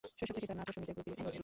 [0.19, 1.39] শৈশব থেকেই তার নাচ ও সংগীতের প্রতি আগ্রহ ছিল।